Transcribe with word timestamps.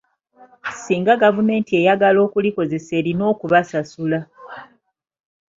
Singa 0.81 1.13
gavumenti 1.23 1.71
eyagala 1.79 2.19
okulikozesa 2.27 2.91
erina 2.99 3.23
okubasasula. 3.33 4.19